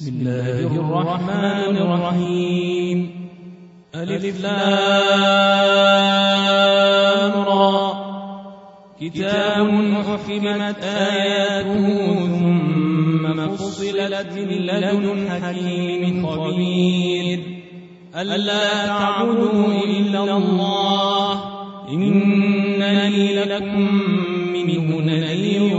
بسم 0.00 0.12
الله 0.20 0.66
الرحمن 0.76 1.76
الرحيم. 1.76 3.10
ألف 3.94 4.42
لام 4.42 4.52
را. 7.44 7.92
كتاب 9.00 9.68
أحكمت 9.92 10.76
آياته 10.84 11.86
ثم 12.26 13.56
فصلت 13.56 14.32
من 14.36 14.48
لدن 14.48 15.30
حكيم 15.30 16.26
خبير. 16.26 17.38
ألا 18.16 18.86
تعبدوا 18.86 19.82
إلا 19.84 20.36
الله. 20.36 21.42
إنني 21.88 23.34
لكم 23.34 23.90
منه 24.52 25.00
نذير 25.00 25.76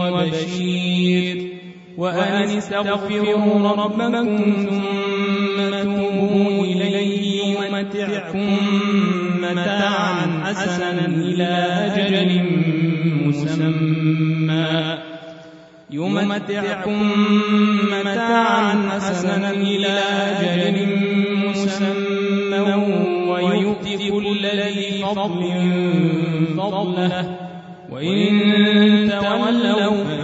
وبشير. 0.00 0.83
وأن 1.98 2.50
استغفروا 2.56 3.70
ربكم 3.72 4.26
ثم 4.68 5.70
توبوا 5.82 6.64
إليه 6.64 7.58
يمتعكم 7.58 8.56
متاعا 9.40 10.44
حسنا 10.44 11.06
إلى 11.06 11.52
أجل 11.94 12.30
مسمى. 13.26 14.98
يمتعكم 15.90 17.02
متاعا 17.92 18.90
حسنا 18.90 19.50
إلى 19.50 19.98
أجل 20.40 20.76
مسمى 21.46 22.60
ويؤتي 23.28 24.10
كل 24.10 24.42
ذي 24.46 25.04
فضل 25.14 25.42
فضله. 26.56 27.38
وإن 27.90 28.30
تولوا 29.10 30.23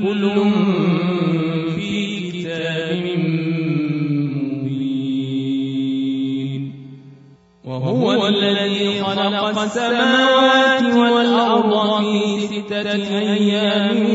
كل 0.00 0.30
في 1.74 2.30
كتاب 2.30 3.02
مبين. 4.62 6.72
وهو 7.64 8.26
الذي 8.28 9.02
خلق 9.02 9.58
السماوات 9.58 10.82
والأرض 10.82 12.04
في 12.04 12.40
ستة 12.40 13.18
أيام 13.18 14.06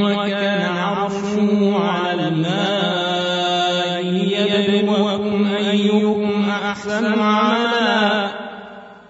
وكان 0.00 0.76
عرشه 0.76 1.76
على 1.76 2.28
الماء 2.28 4.02
ليبلوكم 4.02 5.46
أيكم 5.46 6.50
أحسن 6.50 7.18
عملا. 7.18 8.30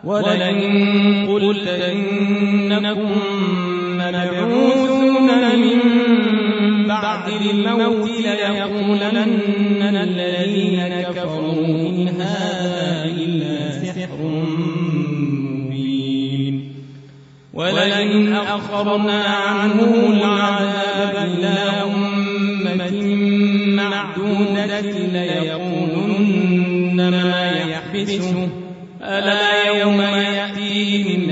ولئن 0.04 1.28
قلت 1.28 1.68
إنكم 1.68 3.12
الموت 7.72 8.10
ليقولن 8.10 9.96
الذين 9.96 11.02
كفروا 11.02 11.88
إن 11.88 12.08
هذا 12.08 13.04
إلا 13.04 13.70
سحر 13.84 14.18
مبين. 15.52 16.72
ولئن 17.54 18.32
أخرنا 18.32 19.22
عنه 19.24 20.08
العذاب 20.08 21.14
إلى 21.38 21.58
أمة 21.84 22.90
معدودة 23.76 24.90
ليقولن 25.12 26.96
ما 27.10 27.50
يحبسه. 27.50 28.48
ألا 29.02 29.80
يوم 29.80 30.00
يأتيهم 30.00 31.29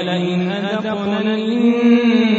ولئن 0.00 0.50
أذقنا 0.50 1.34
الإنسان 1.34 2.29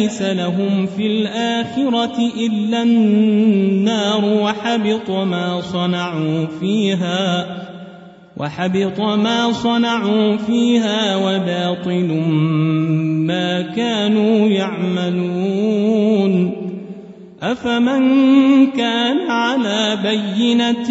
ليس 0.00 0.22
لهم 0.22 0.86
في 0.86 1.06
الآخرة 1.06 2.18
إلا 2.36 2.82
النار 2.82 4.24
وحبط 4.24 5.10
ما 5.10 5.60
صنعوا 5.60 6.46
فيها 6.60 7.46
وحبط 8.36 9.00
ما 9.00 9.52
صنعوا 9.52 10.36
فيها 10.36 11.16
وباطل 11.16 12.08
ما 13.26 13.62
كانوا 13.62 14.48
يعملون. 14.48 15.90
أفمن 17.42 18.66
كان 18.66 19.30
على 19.30 19.98
بينة 20.02 20.88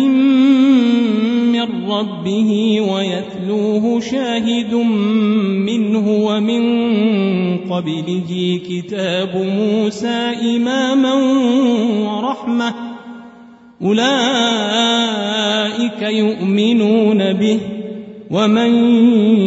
من 1.59 1.91
ربه 1.91 2.81
ويتلوه 2.81 3.99
شاهد 3.99 4.73
منه 5.65 6.09
ومن 6.09 6.63
قبله 7.57 8.61
كتاب 8.69 9.35
موسى 9.35 10.35
إماما 10.55 11.13
ورحمة 12.03 12.73
أولئك 13.81 14.01
يؤمنون 16.01 17.33
به 17.33 17.59
ومن 18.31 18.75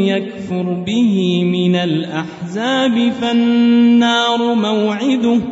يكفر 0.06 0.62
به 0.87 1.44
من 1.44 1.76
الأحزاب 1.76 3.12
فالنار 3.20 4.55
موعده 4.55 5.51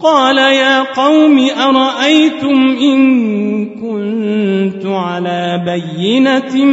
قال 0.00 0.38
يا 0.38 0.82
قوم 0.82 1.48
أرأيتم 1.60 2.76
إن 2.82 3.66
كنت 3.66 4.86
على 4.86 5.62
بينة 5.66 6.64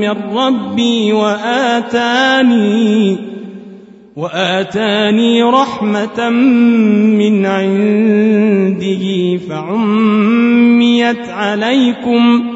من 0.00 0.14
ربي 0.36 1.12
وآتاني 1.12 2.56
وآتاني 4.16 5.42
رحمة 5.42 6.28
من 7.18 7.46
عنده 7.46 9.36
فعميت 9.48 11.28
عليكم 11.28 12.55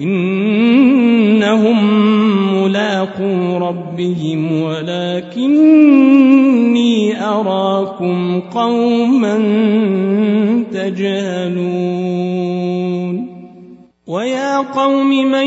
إنهم 0.00 1.78
ملاقو 2.54 3.58
ربهم 3.58 4.62
ولكني 4.62 5.92
أراكم 7.24 8.40
قوما 8.40 9.38
تجهلون. 10.72 12.32
ويا 14.06 14.58
قوم 14.58 15.08
من 15.08 15.46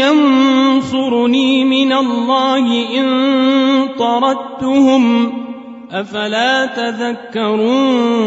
ينصرني 0.00 1.64
من 1.64 1.92
الله 1.92 2.66
إن 2.98 3.06
طردتهم 3.98 5.32
أفلا 5.92 6.66
تذكرون؟ 6.66 8.26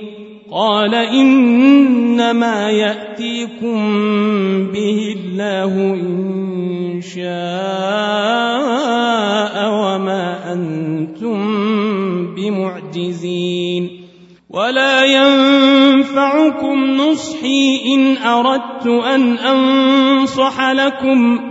قال 0.51 0.95
إنما 0.95 2.69
يأتيكم 2.71 3.79
به 4.67 5.15
الله 5.17 5.73
إن 5.93 7.01
شاء 7.01 7.25
وما 9.71 10.53
أنتم 10.53 11.39
بمعجزين. 12.35 14.01
ولا 14.49 15.05
ينفعكم 15.05 16.91
نصحي 16.91 17.81
إن 17.95 18.17
أردت 18.17 18.87
أن 18.87 19.37
أنصح 19.37 20.71
لكم 20.71 21.50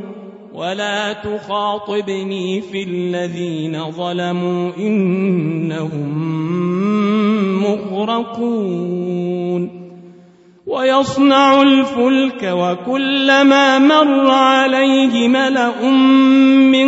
ولا 0.53 1.13
تخاطبني 1.13 2.61
في 2.61 2.83
الذين 2.83 3.91
ظلموا 3.91 4.71
إنهم 4.77 6.11
مغرقون 7.63 9.11
ويصنع 10.67 11.61
الفلك 11.61 12.43
وكلما 12.43 13.79
مر 13.79 14.29
عليه 14.29 15.27
ملأ 15.27 15.91
من 16.71 16.87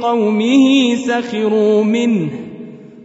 قومه 0.00 0.94
سخروا 0.94 1.84
منه 1.84 2.53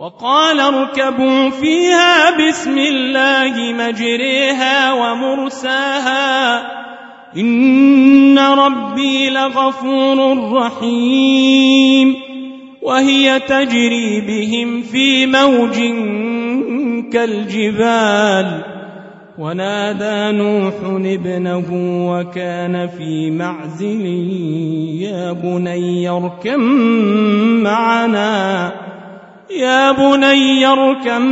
وقال 0.00 0.60
اركبوا 0.60 1.50
فيها 1.50 2.30
بسم 2.30 2.78
الله 2.78 3.72
مجريها 3.72 4.92
ومرساها 4.92 6.60
إن 7.36 8.38
ربي 8.38 9.30
لغفور 9.30 10.52
رحيم 10.52 12.14
وهي 12.82 13.40
تجري 13.40 14.20
بهم 14.20 14.82
في 14.82 15.26
موج 15.26 15.76
كالجبال 17.12 18.64
ونادى 19.38 20.38
نوح 20.38 20.74
ابنه 20.84 21.66
وكان 22.10 22.88
في 22.88 23.30
معزل 23.30 24.06
يا 25.00 25.32
بني 25.32 26.08
اركم 26.08 26.60
معنا 27.62 28.87
يا 29.50 29.92
بني 29.92 30.66
اركم 30.66 31.22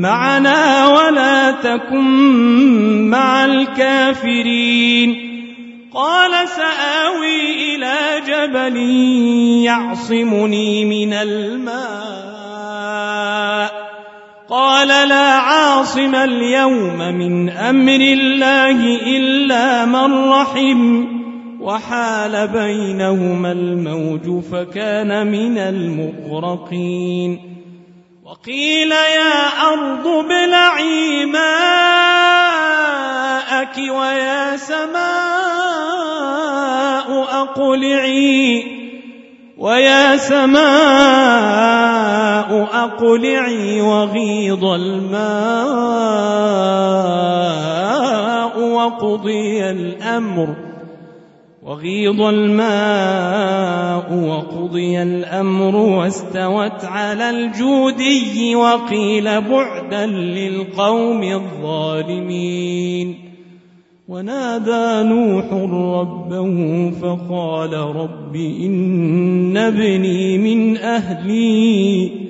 معنا 0.00 0.88
ولا 0.88 1.50
تكن 1.50 3.10
مع 3.10 3.44
الكافرين. 3.44 5.30
قال 5.94 6.48
سآوي 6.48 7.74
إلى 7.74 7.96
جبل 8.26 8.76
يعصمني 9.64 10.84
من 10.84 11.12
الماء. 11.12 11.80
قال 14.48 14.88
لا 14.88 15.32
عاصم 15.32 16.14
اليوم 16.14 16.98
من 16.98 17.50
أمر 17.50 18.00
الله 18.00 18.98
إلا 19.06 19.84
من 19.84 20.28
رحم. 20.28 21.19
وحال 21.60 22.48
بينهما 22.48 23.52
الموج 23.52 24.42
فكان 24.44 25.26
من 25.26 25.58
المغرقين. 25.58 27.50
وقيل 28.24 28.92
يا 28.92 29.48
أرض 29.72 30.06
ابلعي 30.06 31.26
ماءك 31.26 31.40
ويا 33.78 34.56
سماء 34.56 35.50
أقلعي 37.42 38.64
ويا 39.58 40.16
سماء 40.16 40.60
أقلعي 42.72 43.80
وغيض 43.80 44.64
الماء 44.64 45.40
وقضي 48.60 49.70
الأمر 49.70 50.69
وغيض 51.70 52.20
الماء 52.20 54.08
وقضي 54.28 55.02
الأمر 55.02 55.76
واستوت 55.76 56.84
على 56.84 57.30
الجودي 57.30 58.56
وقيل 58.56 59.40
بعدا 59.40 60.06
للقوم 60.06 61.22
الظالمين. 61.22 63.14
ونادى 64.08 65.08
نوح 65.08 65.52
ربه 65.52 66.90
فقال 66.90 67.72
رب 67.72 68.36
إن 68.36 69.56
ابني 69.56 70.38
من 70.38 70.76
أهلي 70.76 72.29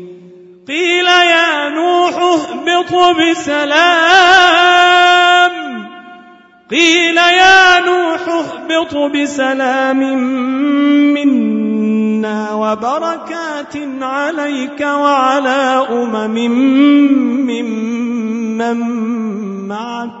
قيل 0.71 1.07
يا 1.07 1.69
نوح 1.69 2.15
اهبط 2.15 2.93
بسلام. 3.19 3.81
قيل 6.71 7.17
يا 7.17 7.79
نوح 7.79 8.21
اهبط 8.27 8.95
بسلام 8.95 9.99
منا 11.13 12.53
وبركات 12.53 13.75
عليك 14.01 14.81
وعلى 14.81 15.87
أمم 15.91 16.35
ممن 17.47 18.79
معك. 19.67 20.20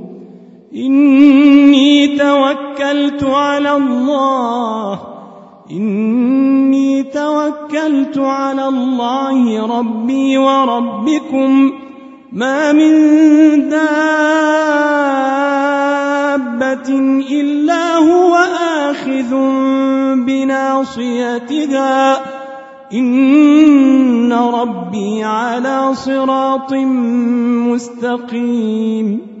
إني 0.75 2.07
توكلت 2.07 3.23
على 3.23 3.75
الله. 3.75 4.99
إني 5.71 7.03
توكلت 7.03 8.17
على 8.17 8.67
الله 8.67 9.67
ربي 9.79 10.37
وربكم. 10.37 11.71
ما 12.33 12.71
من 12.71 12.89
دابة 13.69 14.39
إلا 17.31 17.97
هو 17.97 18.35
آخذ 18.89 19.35
بناصيتها. 20.25 22.17
إن 22.93 24.33
ربي 24.33 25.23
على 25.23 25.89
صراط 25.93 26.73
مستقيم. 27.67 29.40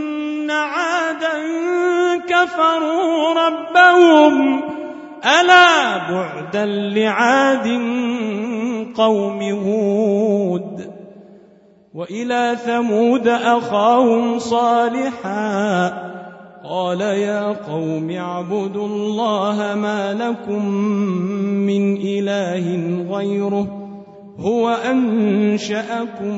عادا 0.51 1.37
كفروا 2.27 3.33
ربهم 3.33 4.61
ألا 5.25 5.97
بعدا 6.11 6.65
لعاد 6.65 7.67
قوم 8.95 9.41
هود 9.41 10.91
وإلى 11.93 12.57
ثمود 12.65 13.27
أخاهم 13.27 14.39
صالحا 14.39 15.89
قال 16.63 17.01
يا 17.01 17.47
قوم 17.47 18.11
اعبدوا 18.11 18.87
الله 18.87 19.75
ما 19.75 20.13
لكم 20.13 20.65
من 21.67 21.97
إله 21.97 22.65
غيره 23.15 23.67
هو 24.39 24.69
أنشأكم 24.69 26.37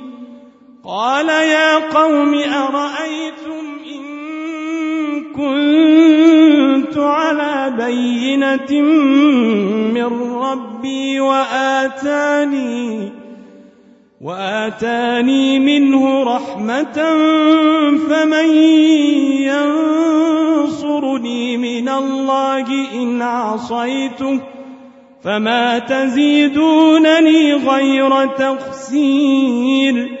قال 0.85 1.29
يا 1.29 1.77
قوم 1.77 2.33
أرأيتم 2.33 3.65
إن 3.95 4.03
كنت 5.33 6.97
على 6.97 7.73
بينة 7.77 8.81
من 9.93 10.33
ربي 10.33 11.19
وآتاني 11.19 13.11
وآتاني 14.21 15.59
منه 15.59 16.23
رحمة 16.23 16.93
فمن 18.09 18.49
ينصرني 20.61 21.57
من 21.57 21.89
الله 21.89 22.65
إن 22.93 23.21
عصيته 23.21 24.39
فما 25.23 25.79
تزيدونني 25.79 27.53
غير 27.53 28.25
تخسير 28.25 30.20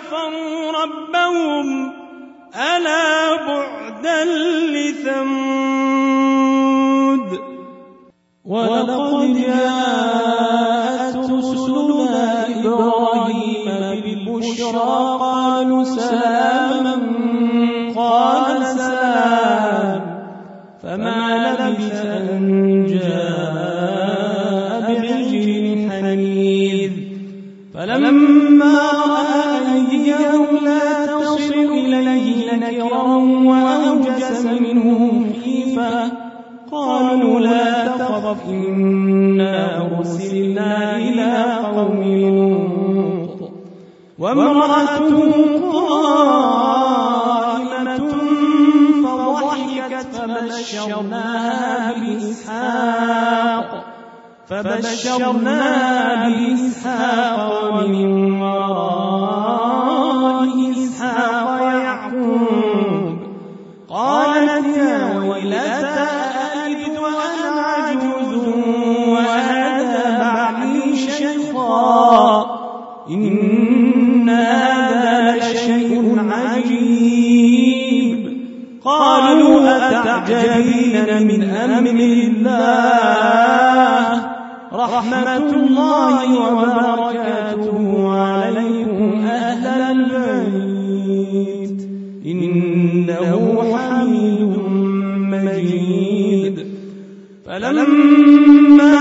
كفروا 0.00 0.72
ربهم 0.82 1.92
ألا 2.56 3.36
بعدا 3.36 4.24
لثمود. 4.74 6.00
ولقد 8.44 9.36
جاءت 9.36 11.16
رسلنا 11.30 12.46
إبراهيم 12.48 13.66
بالبشرى 14.02 15.18
قالوا 15.20 15.84
سلاما 15.84 17.19
إنا 38.48 39.86
أرسلنا 39.98 40.96
إلى 40.96 41.58
قوم 41.74 42.02
لوط 42.02 43.50
وامرأته 44.18 45.32
قائمة 45.72 46.90
فضحكت 49.04 50.12
فبشرناها 50.16 51.92
بإسحاق 52.00 53.70
فبشرناها 54.46 56.28
بإسحاق 56.28 57.74
ومن 57.74 58.42
العاجلين 80.28 81.26
من 81.26 81.42
أمر 81.42 82.00
الله. 82.28 83.30
رحمة 84.72 85.36
الله 85.36 86.26
وبركاته 86.38 88.08
عليكم 88.18 89.26
أهل 89.26 89.80
البيت. 89.96 91.80
إنه 92.26 93.62
حميد 93.76 94.52
مجيد. 95.32 96.66
فلما 97.46 98.99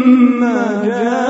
لما 0.00 0.82
جاء 0.84 1.29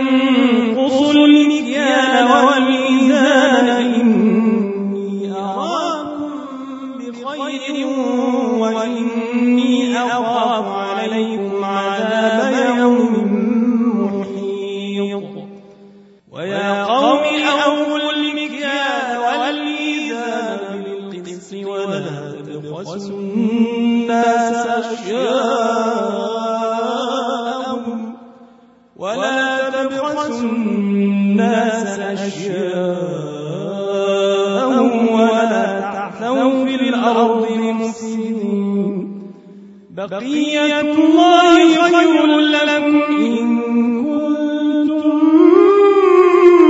بقية 40.11 40.81
الله 40.81 41.75
خير 41.75 42.39
لكم 42.39 43.01
إن 43.11 43.61
كنتم 44.03 45.19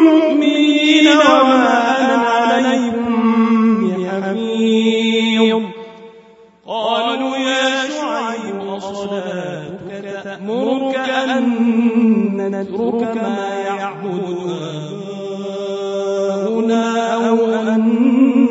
مؤمنين 0.06 1.08
وما 1.08 1.98
أنا 2.00 2.18
عليكم 2.28 3.14
بحفيظ. 3.98 5.62
قالوا 6.68 7.38
يا 7.38 7.90
شعيب 7.90 8.60
أصلاتك 8.70 10.22
تأمرك 10.24 10.96
أن 11.10 11.46
نترك 12.38 13.18
ما 13.18 13.50
يعبد 13.68 14.24
آباؤنا 16.30 16.84
أو 17.30 17.38
أن 17.46 17.84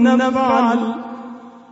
نفعل 0.03 1.00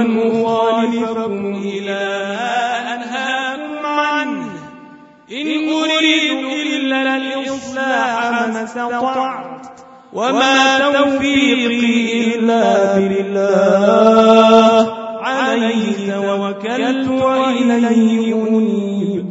أن 0.00 0.18
أخالفكم 0.18 1.54
إلى 1.64 2.00
أنهاكم 2.94 3.86
عنه. 3.86 4.50
إن 5.32 5.46
أريد 5.68 6.40
إلا 6.66 7.16
الإصلاح 7.16 8.48
ما 8.48 8.64
استطعت 8.64 9.66
وما 10.12 10.78
توفيقي 10.78 12.34
إلا 12.34 12.94
بالله. 12.98 14.94
عليه 15.22 16.12
توكلت 16.12 17.08
وإليه 17.08 18.34
أنيب. 18.48 19.28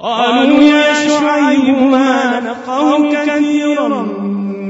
قالوا 0.00 0.60
يا 0.60 0.94
شعيب 1.08 1.82
ما 1.82 2.40
نفقه 2.40 3.10
كثيرا 3.12 3.88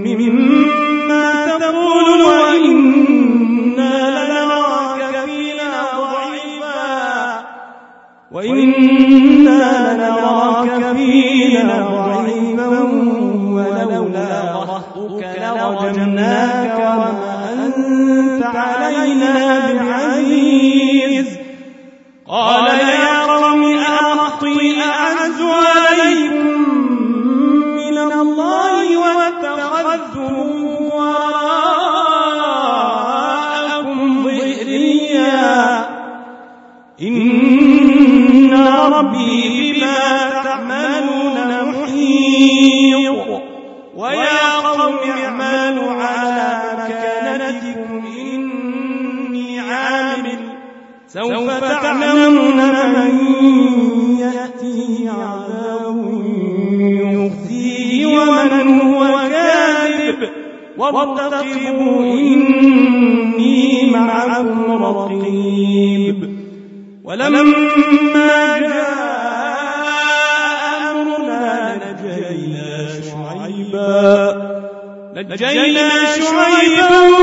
مما 0.07 1.47
تقول 1.59 2.23
وإنا 2.23 3.95
لنراك 4.11 5.25
فينا 5.25 5.73
ضعيفا 5.99 7.45
وإنا 8.33 9.95
لنراك 9.95 10.97
فينا 10.97 11.77
ضعيفا 11.81 12.81
ولولا 13.53 14.31
رهطك 14.53 15.23
لرجمناك 15.43 16.77
وما 16.79 17.53
أنت 17.53 18.45
علينا 18.57 19.35
بعزيز. 19.75 21.29
قال 22.29 22.68
وارتقبوا 60.95 62.01
إني 62.03 63.91
معكم 63.91 64.85
رقيب. 64.85 66.39
ولما 67.05 68.59
جاء 68.59 69.19
أمرنا 70.91 71.81
نجينا 71.85 72.89
شعيبا. 73.11 74.09
نجينا 75.17 75.89
شعيبا 76.07 77.18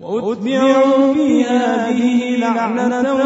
وأتبعوا 0.00 1.14
في 1.14 1.44
هذه 1.44 2.36
لعنة 2.36 3.24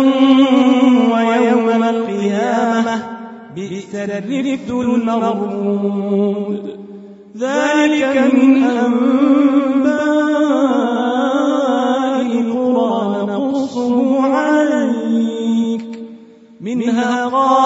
ويوم 1.12 1.82
القيامة. 1.82 3.02
بئس 3.56 3.94
الرفد 3.94 4.70
المرفود 4.70 6.62
ذلك 7.36 8.16
من 8.34 8.62
أنباء 8.64 10.00
القرى 12.22 13.26
نقصه 13.26 14.22
عليك. 14.22 15.84
منها 16.60 17.26
قائم 17.26 17.59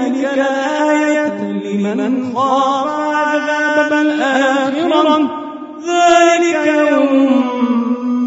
ذلك 0.00 0.24
لآية 0.36 1.40
لمن 1.52 2.34
خاف 2.34 2.88
عذاب 3.14 3.92
الآخرة. 3.92 5.30
ذلك 5.86 6.66
يوم 6.90 7.30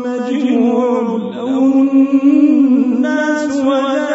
مجموع 0.05 1.01
له 1.35 1.57
الناس 1.93 3.57
وذلك 3.57 4.12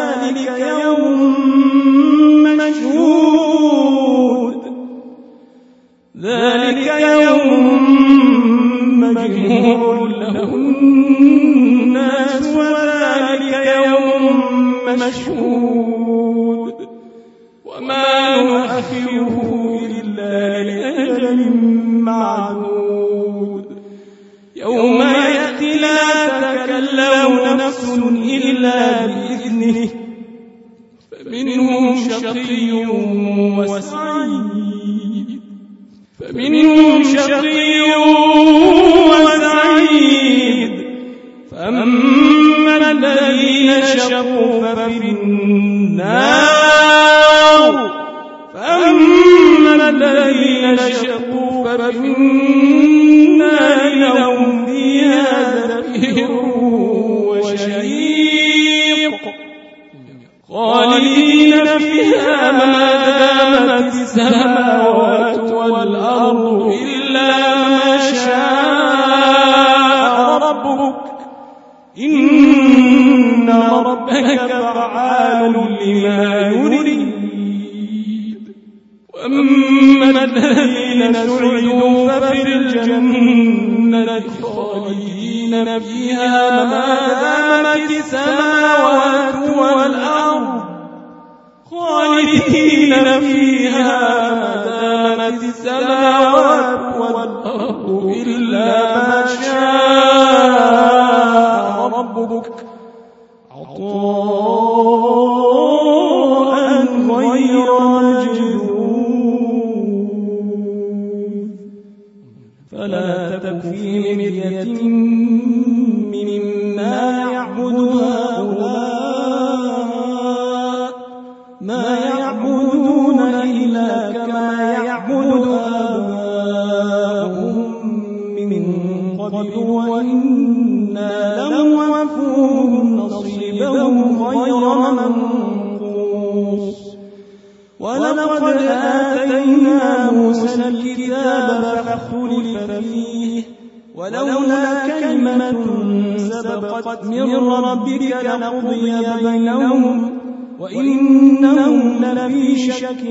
سبقت 146.16 147.04
من 147.04 147.34
ربك 147.34 148.02
لقضي 148.24 148.92
بينهم 149.22 150.18
وإنهم 150.60 152.04
لفي 152.04 152.58
شك 152.72 153.02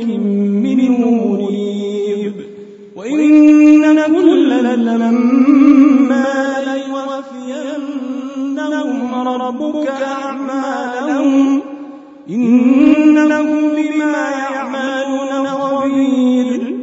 منه 0.66 1.02
مريب. 1.10 2.34
وإن 2.96 3.96
كلا 4.06 4.76
لما 4.76 6.28
ليوفينهم 6.68 8.18
ربك 9.28 9.88
أعمالهم. 9.88 11.62
إنه 12.30 13.48
بما 13.76 14.30
يعملون 14.30 15.46
خبير. 15.48 16.76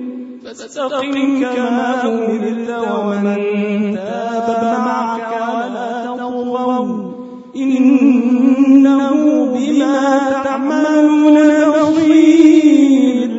فاستقم 0.45 1.12
كما 1.40 1.88
أمرت 2.05 2.68
ومن 3.05 3.38
تاب. 3.95 4.49
معك 4.62 4.93
إنه 8.45 9.45
بما 9.55 10.20
تعملون 10.45 11.38
بصير. 11.70 13.30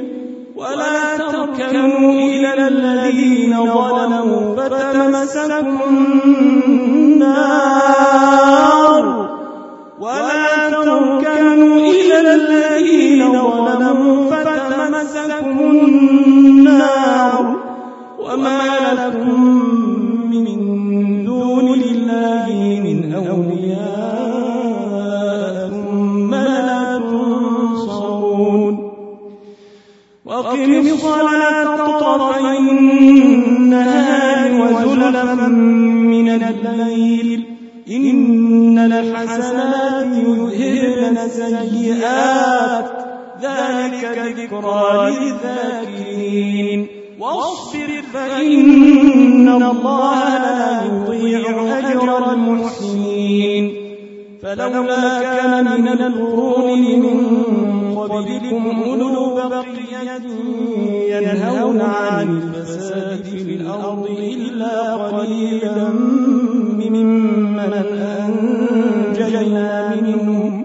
ولا 0.56 1.18
تركنوا 1.18 2.12
إلى 2.12 2.68
الذين 2.68 3.58
ظلموا 3.58 4.56
فتمسكم 4.56 5.80
النار. 6.28 7.74
السيئات 41.26 42.86
ذلك 43.41 44.03
ذكرى 44.38 45.11
للذاكرين. 45.19 46.88
واصبر 47.19 48.01
فإن 48.13 49.63
الله 49.63 50.38
لا 50.38 50.82
يضيع 50.86 51.78
أجر 51.78 52.34
المحسنين. 52.34 53.65
فلولا 54.41 55.21
كان 55.21 55.82
من 55.82 55.88
القرون 55.88 56.82
من 56.99 57.17
قبلكم 57.97 58.84
أولو 58.86 59.36
بقية 59.36 60.26
ينهون 61.09 61.82
عن 61.82 62.28
الفساد 62.38 63.23
في 63.23 63.55
الأرض 63.55 64.05
إلا 64.19 64.93
قليلا 64.93 65.89
ممن 66.80 67.73
أنجينا 68.19 69.95
منهم. 70.01 70.64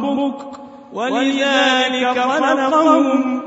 ربك 0.00 0.50
ولذلك 0.92 2.18
خلقهم 2.18 3.40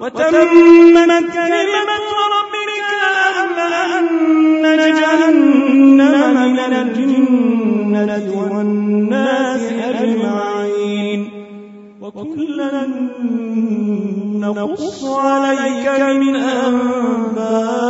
وتمت 0.00 1.32
كلمة 1.32 2.08
ربك 2.36 2.80
لأملأن 3.02 4.64
جهنم 5.00 6.36
من 6.52 6.72
الجنة 6.74 8.26
والناس 8.50 9.64
أجمعين. 9.72 11.20
وكلا 12.02 12.86
نقص 14.34 15.04
عليك 15.04 15.86
من 16.00 16.36
أنباء 16.36 17.82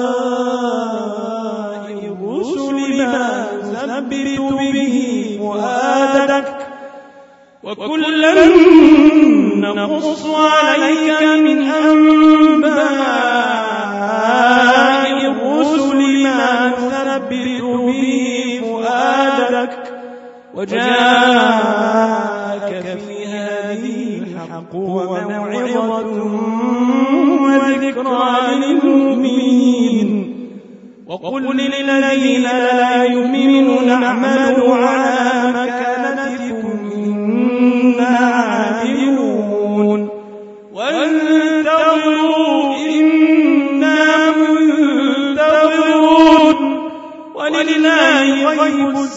الرسل 2.12 2.76
ما 2.96 3.28
نثبت 3.62 4.38
به 4.72 4.94
فؤادك. 5.40 6.61
وكلا 7.78 8.34
نقص 9.56 10.26
عليك 10.26 11.22
من 11.22 11.62
أنباء 11.62 12.82
الرسل 15.30 16.00
ما 16.22 16.68
نثبت 16.68 17.62
به 17.62 18.60
فؤادك 18.62 19.74
وجاءك 20.54 20.82
في 23.06 23.16
هذه 23.26 23.98
الحق 24.22 24.72
وموعظة 24.74 26.08
وذكرى 27.42 28.32
للمؤمنين. 28.62 30.08
وقل 31.08 31.42
للذين 31.56 32.42
لا 32.42 33.04
يؤمنون 33.04 33.88
اعملوا 33.90 34.74
على 34.74 35.01